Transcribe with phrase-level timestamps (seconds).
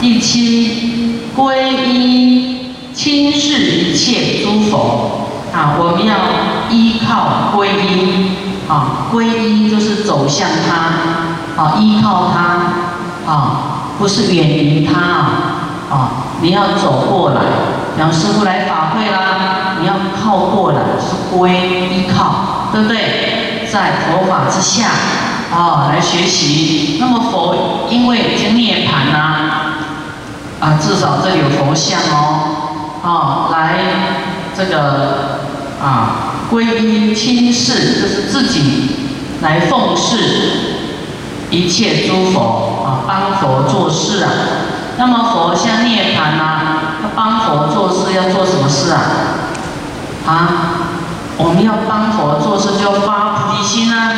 [0.00, 6.14] 第七，皈依亲视一切诸佛啊，我们要
[6.70, 8.30] 依靠皈依
[8.66, 13.60] 啊，皈依就是走向他啊，依靠他啊，
[13.98, 15.30] 不是远离他啊
[15.90, 16.10] 啊，
[16.40, 17.42] 你要走过来，
[17.98, 23.68] 让师傅来法会啦，你要靠过来，是皈依靠，对不对？
[23.70, 24.86] 在佛法之下
[25.54, 26.96] 啊，来学习。
[26.98, 29.20] 那么佛因为已经涅槃啦。
[29.20, 29.76] 啊，
[30.60, 33.78] 啊至少这里有佛像哦，啊，来
[34.54, 35.40] 这个
[35.82, 38.90] 啊，皈依亲事，就是自己
[39.40, 40.18] 来奉事
[41.50, 44.30] 一切诸佛啊，帮佛做事啊。
[44.98, 49.00] 那么佛像涅槃啊，他帮佛做事要做什么事啊？
[50.26, 50.48] 啊，
[51.38, 54.12] 我们要帮佛做事，就要发菩提心啊，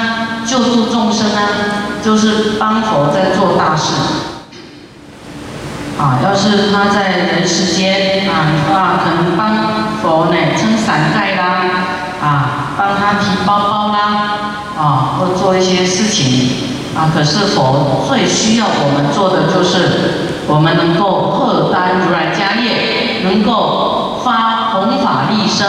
[0.44, 1.40] 救助众生啊，
[2.02, 3.92] 就是帮佛在做大事。
[5.98, 9.56] 啊，要是他在人世间啊，啊，可能帮
[10.02, 11.64] 佛呢撑伞盖啦，
[12.20, 13.98] 啊，帮他提包包啦，
[14.76, 16.50] 啊，或做一些事情
[16.96, 17.12] 啊。
[17.14, 25.68] 可是佛最需要我们做的就是，我们能够破单如来家业，能够发弘法利生，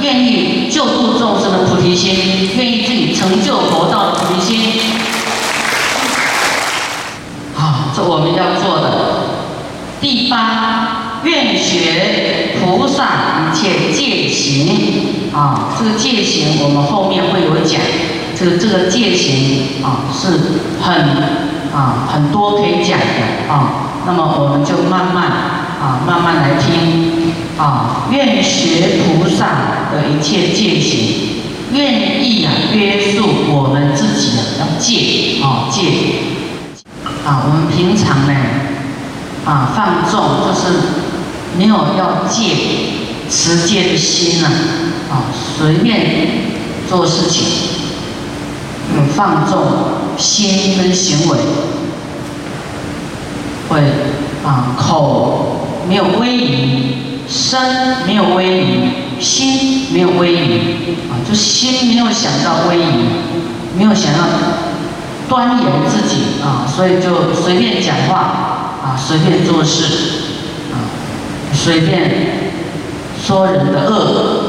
[0.00, 4.80] 愿意救度众生的菩提心，愿意自己成就佛道的菩提心。
[7.56, 9.22] 好，这我们要做的。
[10.00, 17.78] 第八，愿学菩萨一切戒行啊，这个戒行我们后面会有讲，
[18.34, 20.28] 这个这个戒行啊是
[20.80, 20.90] 很
[21.74, 35.82] 啊很多可以讲的啊，那么我们就慢慢啊慢慢来听啊，愿学菩萨的一切戒行，愿意啊约束我们自己啊要戒啊戒
[37.26, 38.71] 啊，我们平常呢。
[39.44, 40.78] 啊，放纵就是
[41.58, 42.54] 没有要戒
[43.28, 44.46] 持戒的心呐，
[45.10, 45.24] 啊，
[45.58, 46.28] 随便
[46.88, 47.42] 做事情，
[48.94, 49.58] 有放纵
[50.16, 51.38] 心跟行为，
[53.68, 53.80] 会
[54.44, 56.96] 啊口没有威仪，
[57.28, 60.60] 身没有威仪，心没有威仪，
[61.10, 63.08] 啊，就心没有想到威仪，
[63.76, 64.20] 没有想到
[65.28, 68.51] 端严自己啊，所以就随便讲话。
[68.96, 69.84] 随便做事，
[70.72, 70.76] 啊，
[71.52, 72.10] 随便
[73.24, 74.44] 说人的恶，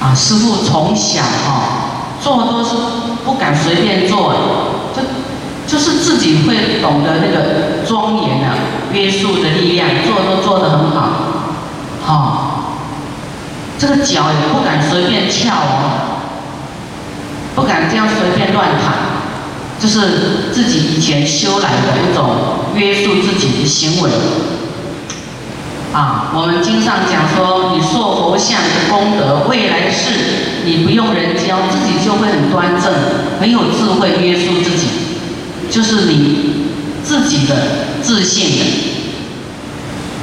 [0.00, 2.70] 啊，师傅从小啊做都是
[3.24, 4.34] 不敢随便做，
[4.94, 5.02] 就
[5.66, 8.46] 就是自己会懂得那个庄严的
[8.92, 11.08] 约束的力量，做都做得很好，
[12.04, 12.76] 好，
[13.78, 16.20] 这个脚也不敢随便翘哦，
[17.54, 19.03] 不敢这样随便乱躺。
[19.80, 20.00] 就是
[20.52, 22.36] 自己以前修来的一种
[22.74, 24.10] 约束自己的行为
[25.92, 26.32] 啊。
[26.34, 32.92] 我们经上讲说，你塑佛像的功德，未来世你不用人教，自己就会很端正，
[33.40, 34.88] 很有智慧约束自己，
[35.70, 36.66] 就是你
[37.04, 37.54] 自己的
[38.02, 38.64] 自信的。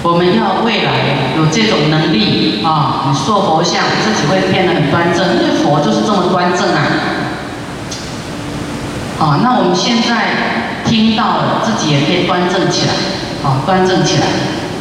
[0.03, 6.81] 我们要未来有这种能力啊，你塑佛像，自己会变得很端正，因为佛就是这么端正啊。
[9.21, 12.93] 啊，那我们现在听到了，自己也可以端正起来，
[13.47, 14.25] 啊，端正起来，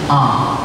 [0.09, 0.57] 啊，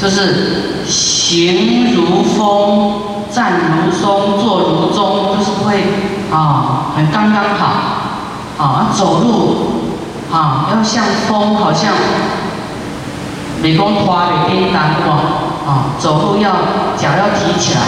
[0.00, 3.02] 就是行如风，
[3.32, 5.82] 站如松，坐如钟，就是会
[6.30, 7.66] 啊，很刚刚好，
[8.64, 9.82] 啊，走路
[10.32, 11.92] 啊，要像风，好像
[13.60, 15.16] 美工花的叮当哇，
[15.66, 16.52] 啊，走路要
[16.96, 17.80] 脚要提起来，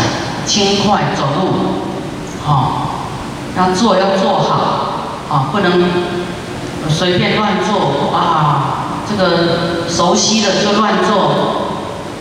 [0.44, 1.48] 轻快走路，
[2.44, 2.88] 好。
[3.58, 4.79] 要做要做好，
[5.30, 5.88] 啊，不能
[6.88, 8.76] 随便乱做啊！
[9.08, 11.66] 这个熟悉的就乱做，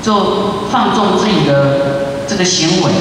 [0.02, 2.92] 就放纵自己的这个行为，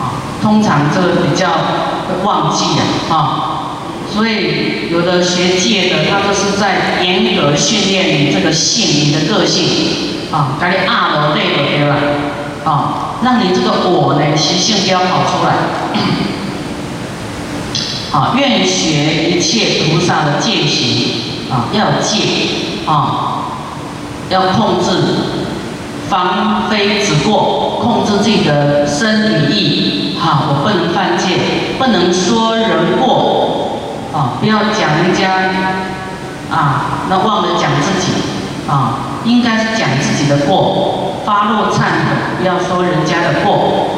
[0.00, 2.64] 啊，通常这个比较会忘记
[3.08, 3.18] 啊，啊，
[4.12, 9.68] 所以有的学界的，他都是在严格训练你这个性，你的个性，
[10.32, 11.96] 啊，赶紧啊了累了对吧？
[12.64, 15.54] 啊，让你这个我呢习性不要跑出来。
[18.14, 22.20] 啊，愿学一切菩萨的戒行啊，要戒
[22.86, 23.42] 啊，
[24.30, 24.90] 要控制，
[26.08, 30.16] 防非止过，控制自己的身与意。
[30.16, 33.80] 哈，我不能犯戒，不能说人过
[34.12, 35.50] 啊，不要讲人家
[36.48, 38.12] 啊，那忘了讲自己
[38.68, 43.88] 啊，应该是讲自己的过，发落忏悔，不要说人家的过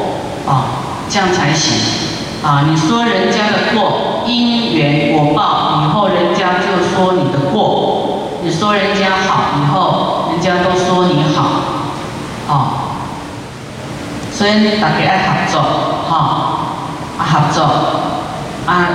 [0.47, 0.65] 啊，
[1.07, 2.06] 这样才行。
[2.47, 11.43] 啊，你说人家的过因缘果报，以后人家就说你的过，你说人家好以后，人家都说你好，
[12.47, 12.67] 哦，
[14.31, 15.61] 所以大家爱合作，
[16.09, 16.15] 哈，
[17.17, 17.65] 啊合作，
[18.65, 18.87] 啊，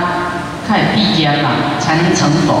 [0.67, 2.55] 开始毕业嘛，才能成佛。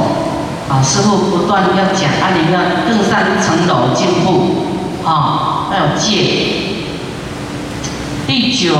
[0.69, 4.67] 啊，师傅不断要讲，啊，你要更上一层楼进步，
[5.03, 6.11] 啊，要有戒。
[8.27, 8.73] 第九，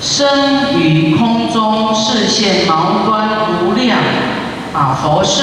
[0.00, 3.28] 生于空中，视现毛端
[3.64, 3.98] 无量，
[4.72, 5.42] 啊，佛事，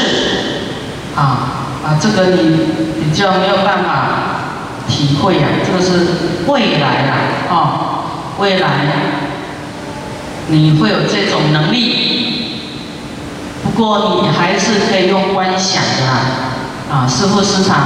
[1.15, 1.21] 啊
[1.85, 2.57] 啊，这个你
[2.99, 4.09] 比较没有办法
[4.87, 6.07] 体会呀，这个是
[6.47, 7.59] 未来啊，啊，
[8.39, 8.67] 未来
[10.47, 12.15] 你会有这种能力。
[13.63, 16.11] 不过你还是可以用观想的啦，
[16.89, 17.77] 啊，师父时常，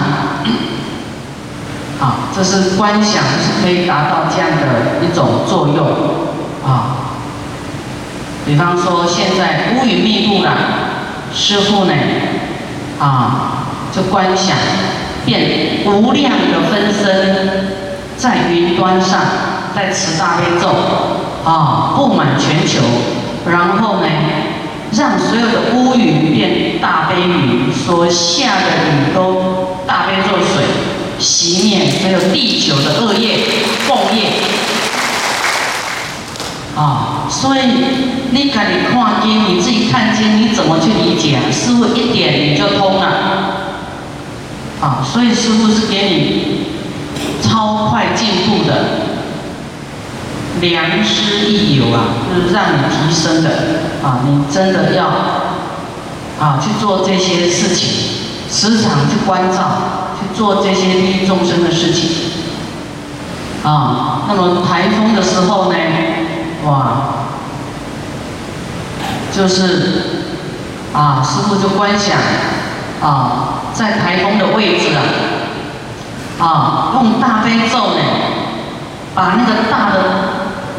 [1.99, 5.85] 啊，这是观想是可以达到这样的一种作用，
[6.65, 6.95] 啊，
[8.45, 10.51] 比方说现在乌云密布了，
[11.33, 11.93] 师父呢，
[12.99, 13.65] 啊，
[13.95, 14.55] 就观想
[15.25, 17.67] 变无量的分身
[18.17, 19.19] 在云端上，
[19.75, 20.69] 在持大悲咒，
[21.43, 22.81] 啊，布满全球，
[23.49, 24.07] 然后呢？
[24.91, 30.65] 让所有的乌云变大悲雨，所下的雨都大悲咒水
[31.17, 33.37] 洗灭所有地球的恶业、
[33.87, 34.50] 共业。
[36.75, 37.59] 啊，所以
[38.31, 41.41] 你看你看经，你自己看经，你怎么去理解啊？
[41.51, 43.07] 师傅一点你就通了。
[44.81, 46.65] 啊，所以师傅是给你
[47.41, 49.01] 超快进步的。
[50.59, 53.49] 良师益友啊，就是让你提升的
[54.03, 54.19] 啊！
[54.27, 55.07] 你真的要
[56.39, 57.87] 啊去做这些事情，
[58.51, 62.09] 时常去关照，去做这些利益众生的事情
[63.63, 64.23] 啊。
[64.27, 65.77] 那么台风的时候呢，
[66.65, 66.87] 哇，
[69.35, 70.03] 就是
[70.93, 72.17] 啊，师傅就观想
[73.01, 75.01] 啊，在台风的位置啊，
[76.39, 78.01] 啊，用大悲咒呢，
[79.15, 80.31] 把那个大的。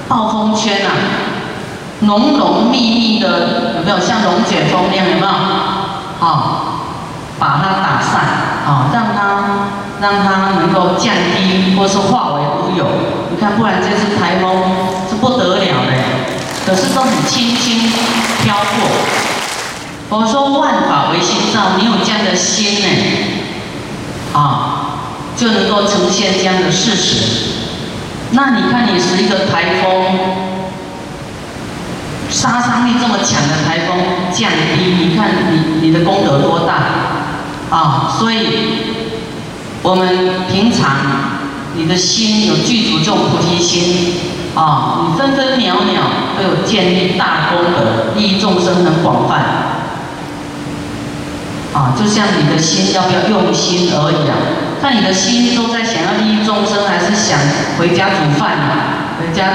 [0.09, 0.93] 暴风圈啊，
[2.01, 5.07] 浓浓密密的，有没有像龙卷风那样？
[5.09, 5.27] 有没有？
[6.21, 6.65] 好，
[7.39, 9.69] 把它打散，啊，让它
[10.01, 12.87] 让它能够降低，或是化为乌有。
[13.31, 14.63] 你看，不然这次台风
[15.09, 15.93] 是不得了的，
[16.67, 17.91] 可是都很轻轻
[18.45, 18.89] 飘过。
[20.11, 22.89] 我说万法唯心造，你有这样的心呢，
[24.35, 24.99] 啊，
[25.37, 27.53] 就能够呈现这样的事实。
[28.33, 30.19] 那你看，你是一个台风，
[32.31, 33.99] 杀伤力这么强的台风
[34.33, 37.12] 降低，你看你你的功德多大
[37.73, 38.15] 啊！
[38.19, 38.37] 所以，
[39.83, 40.95] 我们平常
[41.75, 44.15] 你的心有具足这种菩提心
[44.55, 46.03] 啊，你分分秒秒
[46.37, 49.41] 都有建立大功德，利益众生很广泛
[51.73, 51.97] 啊！
[51.99, 54.37] 就像你的心要不要用心而已啊！
[54.83, 57.39] 看你的心都在想要利益众生，还是想
[57.79, 59.17] 回家煮饭啊？
[59.19, 59.47] 回家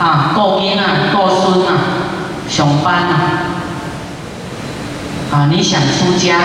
[0.00, 1.78] 啊，过年啊，过孙啊，
[2.48, 3.14] 上班啊，
[5.30, 6.38] 啊，你想出家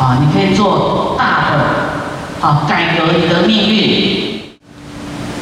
[0.00, 0.16] 啊？
[0.18, 4.40] 你可以做大的啊，改革你的命运，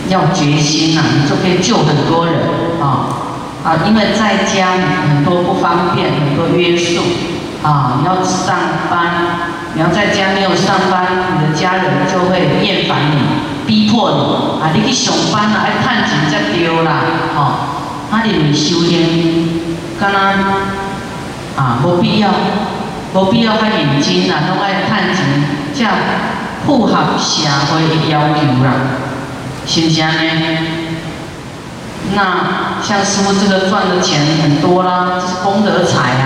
[0.09, 2.35] 要决心呐，你就可以救很多人
[2.83, 3.07] 啊
[3.65, 3.77] 啊！
[3.87, 4.73] 因为在家
[5.09, 7.03] 很多不方便，很多约束
[7.63, 8.57] 啊，你要上
[8.91, 9.49] 班。
[9.75, 11.07] 你要在家没有上班，
[11.39, 13.19] 你的家人就会厌烦你，
[13.67, 14.73] 逼迫你啊！
[14.75, 16.91] 你去上班啦，爱趁钱才丢啦，
[17.37, 17.43] 吼！
[18.11, 19.61] 啊，你咪修行，
[20.01, 22.31] 敢若啊，无必要，
[23.15, 25.19] 无必要遐认真啦，拢爱趁钱，
[25.75, 25.79] 才
[26.67, 28.69] 符合社会的要求啦，
[29.67, 30.59] 是不是安尼？
[32.15, 36.25] 那像师傅这个赚的钱很多啦，这是功德财啊！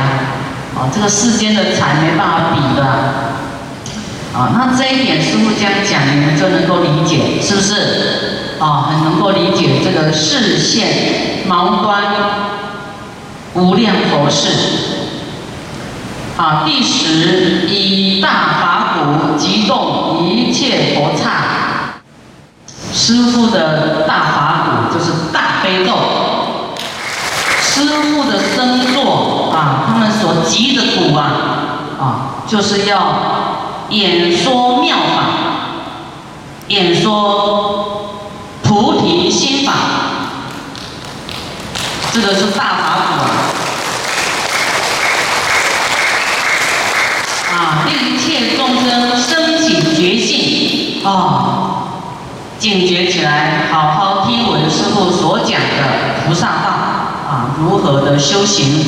[0.77, 2.85] 啊，这个世间的财没办法比的。
[4.33, 8.59] 啊，那这一点师傅这样讲，你们就能够理解，是不是？
[8.59, 12.03] 啊，很能够理解这个视线毛端
[13.55, 14.92] 无量佛事。
[16.37, 18.29] 啊，第十以大
[18.61, 22.01] 法鼓激动一切佛刹。
[22.93, 25.93] 师傅的大法鼓就是大悲咒。
[27.61, 31.23] 师傅的声作啊，他们所击的鼓啊，
[32.01, 32.03] 啊，
[32.47, 33.41] 就是要。
[33.91, 35.25] 演说妙法，
[36.69, 38.07] 演说
[38.63, 39.73] 菩提心法，
[42.11, 43.23] 这个是大法鼓
[47.53, 47.55] 啊！
[47.55, 51.89] 啊，令一切众生升起觉性啊，
[52.59, 56.71] 警觉起来，好好听闻师父所讲的菩萨道
[57.29, 58.85] 啊，如何的修行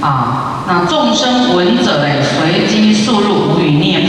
[0.00, 0.64] 啊？
[0.66, 4.08] 那众生闻者呢，随机速入无语念。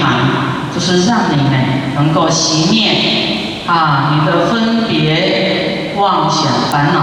[0.72, 1.58] 就是让你呢
[1.96, 7.00] 能够熄灭啊你的分别妄想烦恼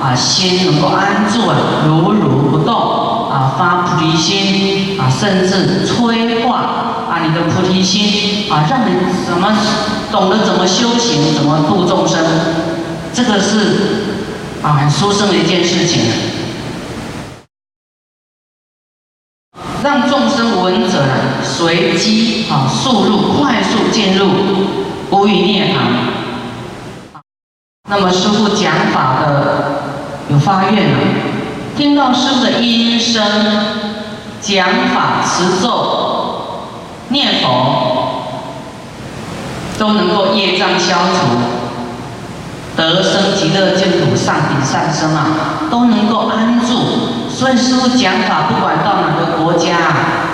[0.00, 1.40] 啊，心能够安住，
[1.84, 6.58] 如如不动啊，发菩提心啊，甚至催化
[7.10, 8.94] 啊你的菩提心啊，让你
[9.26, 9.52] 怎么
[10.12, 12.24] 懂得怎么修行，怎么度众生，
[13.12, 13.58] 这个是
[14.62, 16.02] 啊很殊胜的一件事情。
[19.82, 21.04] 让众生闻者
[21.42, 24.28] 随机啊速入快速进入
[25.10, 27.20] 无余涅槃。
[27.90, 29.82] 那么师父讲法的
[30.30, 30.98] 有发愿了，
[31.76, 33.20] 听到师父的音声
[34.42, 35.68] 讲法持咒
[37.08, 37.46] 念佛，
[39.78, 46.66] 都能够业障消除，得生极乐净土上品上生啊，都能够安住。
[47.30, 49.76] 所以师傅讲法，不管到哪个国家，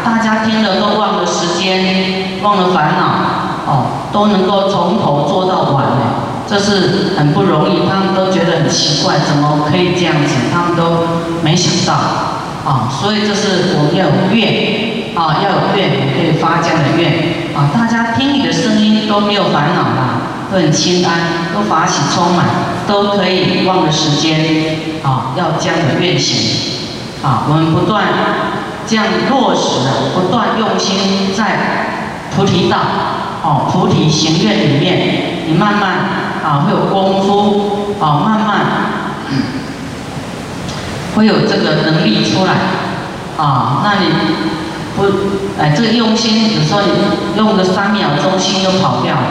[0.05, 6.25] 大家听了都忘了时间，忘了烦恼，哦，都能够从头做到晚呢。
[6.49, 10.35] 这是很不容易，他们都觉得很奇怪，怎么可以这样子？
[10.51, 11.07] 他们都
[11.43, 12.01] 没想到，
[12.69, 20.21] 啊，所以这是我们要有愿，啊，要有愿，可以发这样的愿，啊，大家听你的声音都没有烦恼啦，
[20.53, 22.45] 都很清安，都法喜充满，
[22.87, 26.77] 都可以忘了时间，啊，要这样的愿行。
[27.25, 28.05] 啊，我们不断
[28.87, 31.57] 这样落实啊，不断用心在
[32.37, 32.77] 菩提道、
[33.43, 35.91] 哦菩提行愿里面，你慢慢
[36.45, 38.61] 啊会有功夫，啊慢慢
[41.19, 42.53] 会有这个能力出来，
[43.37, 44.07] 啊，那你
[44.97, 45.03] 不
[45.61, 49.27] 哎这个用心，有时候你用个三秒钟心都跑掉了，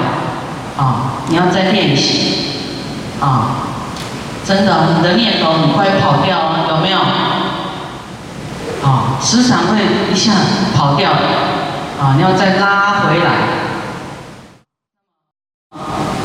[0.78, 2.40] 啊，你要再练习，
[3.22, 3.56] 啊，
[4.46, 7.00] 真的你的念头很快跑掉了，有没有？
[8.84, 9.80] 啊，时常会
[10.12, 10.34] 一下
[10.76, 13.56] 跑掉的，啊，你要再拉回来。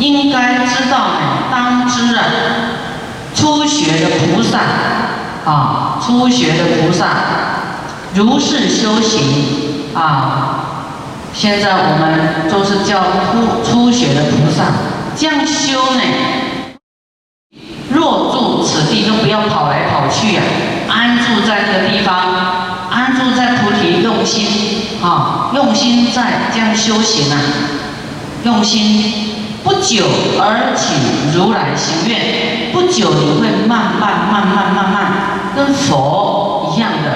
[0.01, 1.21] 应该知道呢，
[1.53, 2.25] 当知啊，
[3.37, 4.59] 初学的菩萨，
[5.45, 7.07] 啊，初学的菩萨，
[8.15, 10.65] 如是修行，啊，
[11.35, 14.65] 现在我们都是叫初初学的菩萨，
[15.17, 16.01] 这样修呢，
[17.91, 20.43] 若住此地，就不要跑来跑去呀。
[20.89, 22.15] 安住在这个地方，
[22.91, 24.47] 安住在菩提，用心
[25.03, 27.41] 啊，用心在这样修行啊，
[28.45, 29.13] 用心
[29.65, 30.07] 不久
[30.39, 30.95] 而起
[31.35, 37.11] 如来行愿，不久你会慢慢慢慢慢慢跟佛一样的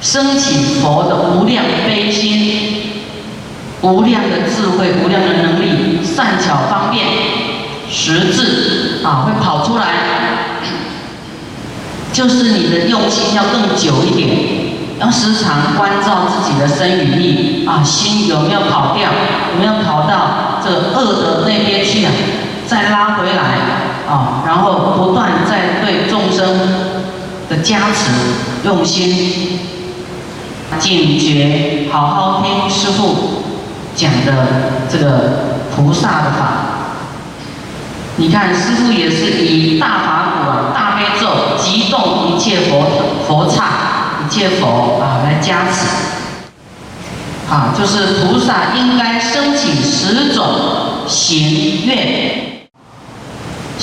[0.00, 2.92] 升起佛的无量悲心、
[3.82, 7.06] 无量的智慧、无量的能力、善巧方便、
[7.90, 9.86] 实质啊，会跑出来。
[12.12, 14.28] 就是你的用心要更久一点，
[15.00, 19.08] 要时常关照自己的身与意啊，心有没有跑掉，
[19.54, 22.12] 有没有跑到这恶的那边去啊？
[22.66, 23.42] 再拉回来
[24.08, 27.01] 啊，然后不断在对众生
[27.52, 28.10] 的加持，
[28.64, 29.58] 用心
[30.80, 33.42] 警觉，好好听师父
[33.94, 36.38] 讲的这个菩萨的法。
[38.16, 42.86] 你看，师父也是以大法鼓、大悲咒激动一切佛
[43.28, 45.86] 佛刹、一切佛啊来加持。
[47.50, 50.46] 啊，就是菩萨应该升起十种
[51.06, 52.51] 行愿。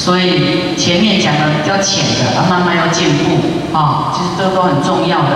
[0.10, 5.30] 所以前面讲的比较浅的，要慢慢要进步啊，其实这都很重要的。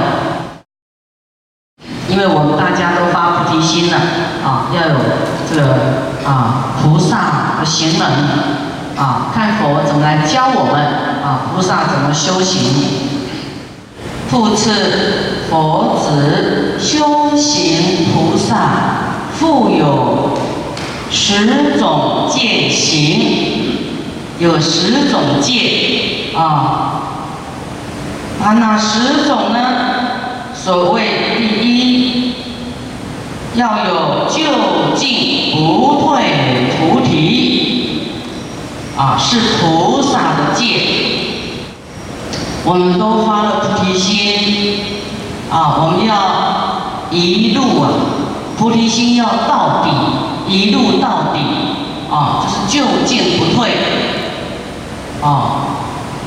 [2.09, 3.97] 因为我们大家都发菩提心了
[4.43, 4.95] 啊，要有
[5.47, 5.75] 这个
[6.25, 8.07] 啊菩萨的行能。
[8.97, 10.83] 啊，看佛怎么来教我们
[11.23, 11.53] 啊？
[11.53, 12.73] 菩萨怎么修行？
[14.27, 18.55] 复次，佛子修行菩萨
[19.35, 20.31] 复有
[21.11, 23.72] 十种戒行，
[24.39, 27.01] 有十种戒啊。
[28.43, 29.59] 啊，哪十种呢？
[30.53, 32.33] 所谓第一，
[33.55, 36.23] 要有就近不退
[36.77, 37.61] 菩提。
[38.95, 40.65] 啊，是菩萨的戒，
[42.63, 44.83] 我们都发了菩提心，
[45.49, 46.13] 啊，我们要
[47.09, 47.89] 一路啊，
[48.55, 49.89] 菩提心要到底，
[50.47, 51.39] 一路到底，
[52.13, 53.71] 啊，就是就进不退，
[55.23, 55.65] 啊，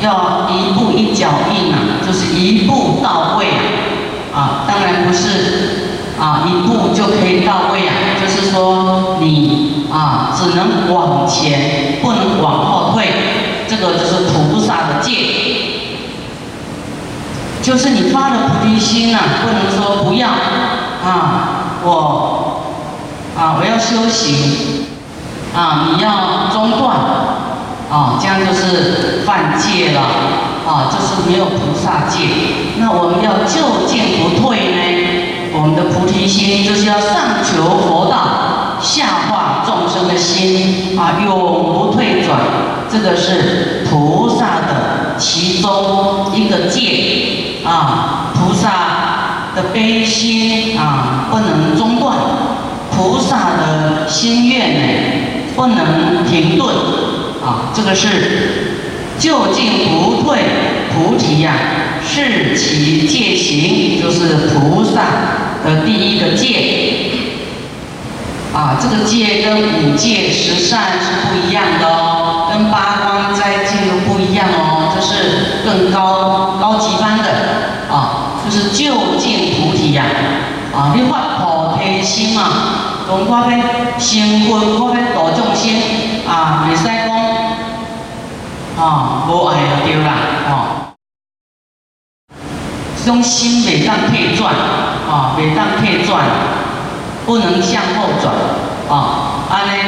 [0.01, 5.83] 要一步一脚印啊，就是一步到位啊，啊，当然不是。
[6.19, 7.93] 啊，一步就可以到位啊！
[8.19, 13.07] 就是说，你啊，只能往前，不能往后退。
[13.69, 15.13] 这个就是菩萨的戒，
[17.61, 20.29] 就是你发了菩提心啊，不能说不要
[21.05, 22.63] 啊，我
[23.39, 24.87] 啊，我要修行，
[25.55, 26.97] 啊，你要中断，
[27.91, 30.01] 啊，这样就是犯戒了，
[30.67, 32.27] 啊，就是没有菩萨戒。
[32.79, 35.53] 那我们要就近不退呢？
[35.55, 42.41] 我们的菩提心就是要上求佛道，下化众生的心，啊，永不退转。
[42.91, 52.17] 这个是菩萨的其中一个戒，啊，菩萨的悲心啊，不能中断。
[52.95, 54.83] 菩萨的心愿呢，
[55.55, 56.75] 不能停顿
[57.47, 57.71] 啊！
[57.73, 58.09] 这个是
[59.21, 60.41] 就近不退
[60.93, 61.53] 菩提呀，
[62.05, 65.01] 是其戒行，就是菩萨
[65.65, 67.13] 的第一个戒
[68.53, 68.77] 啊。
[68.83, 77.25] 这个戒跟五戒十善是不一样的哦，跟八关斋戒都不一样哦，这是更高高级班的
[77.89, 80.05] 啊，就是就近菩提呀
[80.75, 80.93] 啊！
[80.97, 82.43] 你发菩提心嘛。
[83.09, 83.47] 讲我要
[84.03, 84.11] 成
[84.49, 84.51] 佛，
[84.83, 85.71] 我要度众生，
[86.27, 87.16] 啊，袂使讲，
[88.79, 90.13] 啊，无爱就对啦，
[90.49, 90.93] 哦，
[93.03, 94.53] 这种心袂当退转，
[95.09, 96.25] 啊，袂当退转，
[97.25, 98.35] 不能向后转，
[98.89, 99.81] 啊，安尼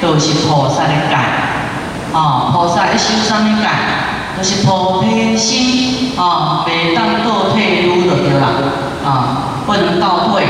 [0.00, 1.14] 都是菩萨的戒，
[2.12, 3.68] 啊，菩萨一修啥物戒？
[4.36, 8.48] 就是菩提心，啊，袂当倒退路就对啦，
[9.04, 10.44] 啊，不能倒退。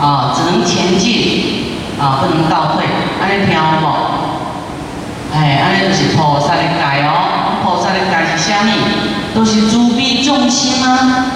[0.00, 2.86] 啊，只能前进，啊，不能倒退。
[3.20, 4.27] 安尼听有无？
[5.34, 7.60] 哎，安尼就是菩萨的戒哦。
[7.62, 8.66] 菩萨的戒是啥物？
[9.34, 11.26] 都是慈悲众生啊，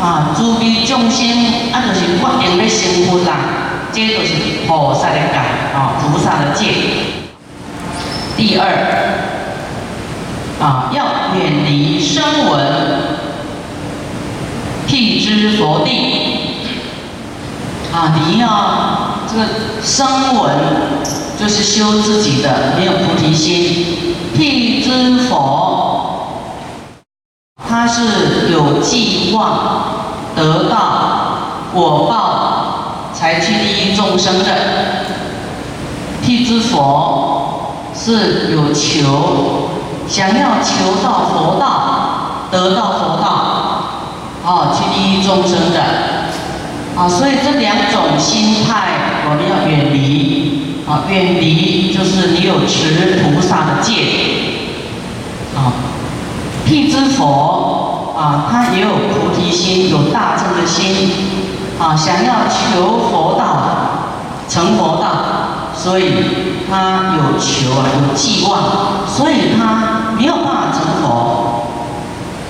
[0.00, 1.28] 啊，慈悲众生，
[1.72, 3.30] 啊，就是决定要成佛啦。
[3.92, 4.32] 这就是
[4.66, 5.36] 菩萨的戒，
[5.74, 6.72] 啊，菩萨的戒。
[8.36, 8.64] 第二，
[10.60, 11.04] 啊，要
[11.38, 12.56] 远离声闻，
[14.86, 15.90] 辟支佛地。
[17.92, 18.46] 啊，你要
[19.26, 19.46] 这个
[19.82, 20.54] 声闻，
[21.38, 24.14] 就是修自己的，没有菩提心。
[24.34, 26.28] 辟支佛，
[27.66, 34.46] 他是有计划得到果报才去利益众生的。
[36.22, 39.70] 辟支佛是有求，
[40.08, 43.28] 想要求到佛道，得到佛道，
[44.44, 45.80] 哦，去利益众生的。
[46.96, 50.35] 啊，所以这两种心态我们要远离。
[50.88, 53.92] 啊，远离就是你有持菩萨的戒。
[55.54, 55.72] 啊，
[56.64, 61.10] 辟支佛啊，他也有菩提心，有大正的心。
[61.78, 63.44] 啊，想要求佛道，
[64.48, 66.12] 成佛道，所以
[66.70, 71.66] 他有求啊，有寄望，所以他没有办法成佛。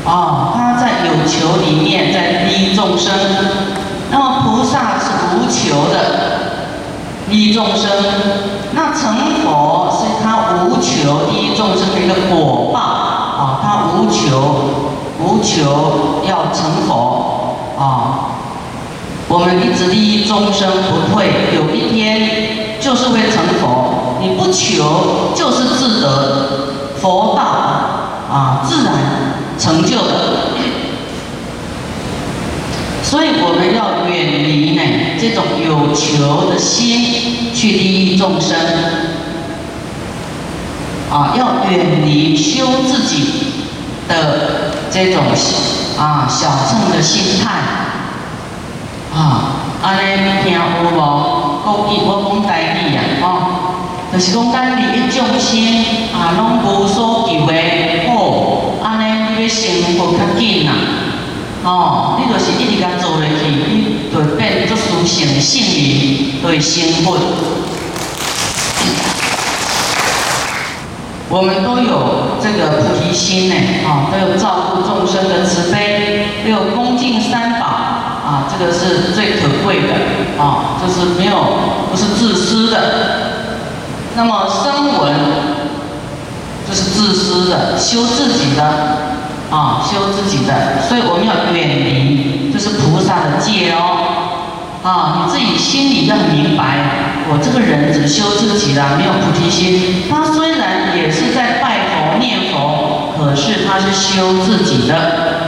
[0.04, 3.12] 啊，他在有求里面在利益众生。
[4.08, 6.35] 那么菩萨是无求的
[7.28, 7.90] 利益众生，
[8.72, 14.42] 那成佛是他无求利益众生的一个果报啊，他无求
[15.20, 18.30] 无求要成佛啊，
[19.28, 26.68] 我们一直利益众生不退，有一天就是会成佛，你不求就是自得
[27.00, 27.42] 佛道
[28.32, 28.94] 啊，自然
[29.58, 30.36] 成就的。
[33.02, 34.82] 所以我们要远离呢
[35.36, 38.56] 种有求的心，去利益众生。
[41.08, 43.32] 啊，要远离修自己
[44.08, 45.22] 的这种
[45.96, 47.50] 啊小乘的心态。
[49.14, 51.56] 啊，安尼听有无？
[51.66, 53.26] 国语我讲台语呀，哦，
[54.12, 55.58] 就是讲咱利益众生
[56.12, 57.52] 啊，拢无所求的，
[58.06, 59.04] 好，安尼
[59.36, 59.58] 你要成
[59.96, 60.72] 佛较紧呐。
[61.64, 67.18] 哦，你就是一直甲做落去，你就变做殊胜的幸运，会成佛。
[71.28, 73.54] 我们都有这个菩提心呢，
[73.84, 81.58] 啊，都有照顾众生的慈悲，都有恭敬三宝，啊，这个是最可贵的，啊，就是没有
[81.90, 82.76] 不是自私的。
[84.14, 85.12] 那么声闻
[86.68, 88.62] 就是自私的，修自己的。
[89.48, 94.25] 啊，修自己的，所以我们要远离，就是菩萨的戒哦。
[94.86, 100.04] 啊，你自己心里要明白，我这个人只修自己的，没有菩提心。
[100.08, 104.94] 他虽然也是在拜佛念佛，可是他是修自己的，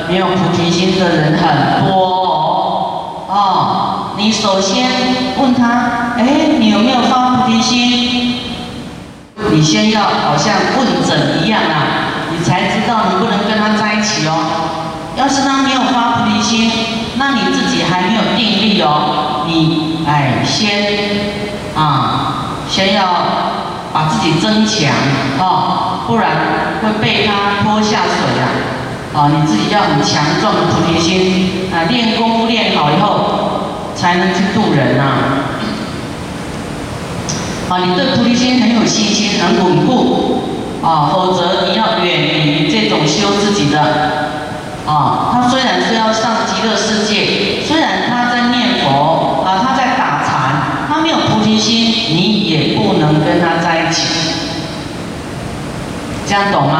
[0.09, 3.31] 没有菩提心的人很多哦。
[3.31, 4.91] 啊，你首先
[5.39, 8.35] 问他，哎，你有没有发菩提心？
[9.53, 12.11] 你先要好像问诊一样啊。
[12.31, 14.35] 你才知道能不能跟他在一起哦，
[15.19, 16.71] 要是他没有发菩提心，
[17.17, 19.45] 那你自己还没有定力哦。
[19.49, 20.97] 你哎，先
[21.75, 23.03] 啊，先要
[23.93, 24.93] 把自己增强
[25.39, 26.31] 啊，不然
[26.81, 28.47] 会被他拖下水啊。
[29.13, 35.03] 啊，你自己要很强壮的菩提心啊，练功夫练好以后，才能去度人呐。
[37.69, 40.45] 啊，你对菩提心很有信心，很稳固
[40.81, 44.29] 啊，否则你要远离这种修自己的
[44.89, 45.31] 啊。
[45.33, 54.03] 他虽然是要上极乐世界，虽然他在念佛啊，他在打禅，他没有菩提心，你也不能跟他在一起。
[56.27, 56.79] 这样懂吗？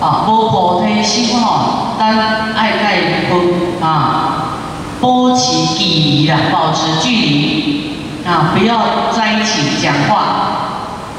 [0.00, 2.16] 啊，无菩提心吼，但
[2.56, 4.58] 爱盖不啊，
[5.00, 7.94] 保持距离啦，保持距离
[8.26, 10.24] 啊，不要在一起讲话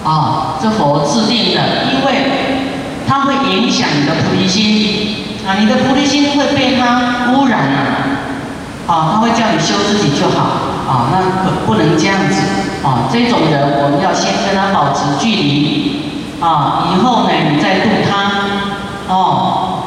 [0.03, 1.61] 啊，这佛制定的，
[1.93, 2.11] 因为
[3.07, 7.79] 它会影响你的菩提心啊，你的菩提心会被它污染了
[8.87, 10.43] 啊，他会叫你修自己就好
[10.87, 12.41] 啊，那不不能这样子
[12.83, 16.01] 啊，这种人我们要先跟他保持距离
[16.41, 18.31] 啊，以后呢，你再度他。
[19.05, 19.83] 哦，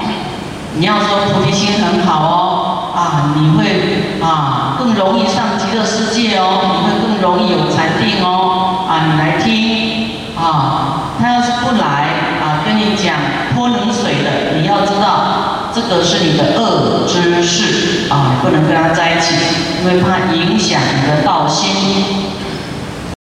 [0.77, 12.09] 你要说菩提心很好哦，啊，你会啊更容易上极乐世界哦，你会更容易有禅定哦，啊，你来听啊，他要是不来
[12.45, 13.14] 啊，跟你讲
[13.55, 15.36] 泼冷水的，你要知道
[15.77, 19.35] 这个是你的恶之事啊，不能跟他在一起，
[19.83, 21.69] 因为怕影响你的道心。